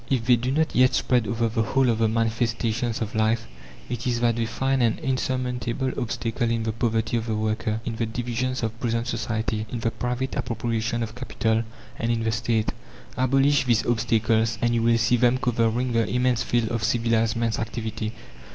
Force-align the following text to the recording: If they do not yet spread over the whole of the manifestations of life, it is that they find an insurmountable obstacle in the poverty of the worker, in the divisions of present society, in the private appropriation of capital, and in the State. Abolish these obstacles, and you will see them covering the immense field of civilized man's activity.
If 0.09 0.25
they 0.25 0.35
do 0.35 0.49
not 0.51 0.73
yet 0.75 0.95
spread 0.95 1.27
over 1.27 1.47
the 1.47 1.61
whole 1.61 1.87
of 1.87 1.99
the 1.99 2.07
manifestations 2.07 3.03
of 3.03 3.13
life, 3.13 3.45
it 3.87 4.07
is 4.07 4.19
that 4.21 4.35
they 4.35 4.47
find 4.47 4.81
an 4.81 4.97
insurmountable 4.97 5.91
obstacle 5.95 6.49
in 6.49 6.63
the 6.63 6.71
poverty 6.71 7.17
of 7.17 7.27
the 7.27 7.35
worker, 7.35 7.81
in 7.85 7.97
the 7.97 8.07
divisions 8.07 8.63
of 8.63 8.79
present 8.79 9.05
society, 9.05 9.67
in 9.69 9.81
the 9.81 9.91
private 9.91 10.33
appropriation 10.35 11.03
of 11.03 11.13
capital, 11.13 11.61
and 11.99 12.11
in 12.11 12.23
the 12.23 12.31
State. 12.31 12.73
Abolish 13.15 13.65
these 13.65 13.85
obstacles, 13.85 14.57
and 14.59 14.73
you 14.73 14.81
will 14.81 14.97
see 14.97 15.17
them 15.17 15.37
covering 15.37 15.91
the 15.91 16.09
immense 16.09 16.41
field 16.41 16.69
of 16.69 16.83
civilized 16.83 17.35
man's 17.35 17.59
activity. 17.59 18.11